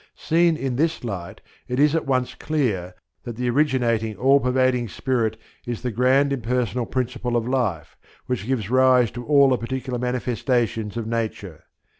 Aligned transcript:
Seen 0.15 0.57
in 0.57 0.77
this 0.77 1.03
light 1.03 1.41
it 1.67 1.79
is 1.79 1.93
at 1.93 2.07
once 2.07 2.33
clear 2.33 2.95
that 3.23 3.35
the 3.35 3.47
originating 3.51 4.17
all 4.17 4.39
pervading 4.39 4.89
Spirit 4.89 5.37
is 5.67 5.83
the 5.83 5.91
grand 5.91 6.33
impersonal 6.33 6.87
principle 6.87 7.37
of 7.37 7.47
Life 7.47 7.95
which 8.25 8.47
gives 8.47 8.71
rise 8.71 9.11
to 9.11 9.23
all 9.23 9.49
the 9.49 9.59
particular 9.59 9.99
manifestations 9.99 10.97
of 10.97 11.05
Nature. 11.05 11.65